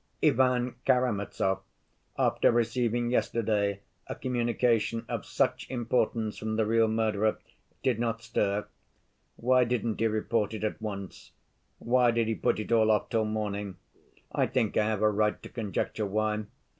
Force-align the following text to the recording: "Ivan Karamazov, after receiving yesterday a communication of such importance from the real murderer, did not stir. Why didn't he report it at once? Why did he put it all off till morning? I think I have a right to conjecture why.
"Ivan 0.23 0.77
Karamazov, 0.83 1.61
after 2.17 2.51
receiving 2.51 3.11
yesterday 3.11 3.81
a 4.07 4.15
communication 4.15 5.05
of 5.07 5.27
such 5.27 5.69
importance 5.69 6.39
from 6.39 6.55
the 6.55 6.65
real 6.65 6.87
murderer, 6.87 7.37
did 7.83 7.99
not 7.99 8.23
stir. 8.23 8.65
Why 9.35 9.63
didn't 9.63 9.99
he 9.99 10.07
report 10.07 10.55
it 10.55 10.63
at 10.63 10.81
once? 10.81 11.33
Why 11.77 12.09
did 12.09 12.27
he 12.27 12.33
put 12.33 12.59
it 12.59 12.71
all 12.71 12.89
off 12.89 13.09
till 13.11 13.25
morning? 13.25 13.75
I 14.31 14.47
think 14.47 14.75
I 14.75 14.85
have 14.87 15.03
a 15.03 15.11
right 15.11 15.39
to 15.43 15.49
conjecture 15.49 16.07
why. 16.07 16.45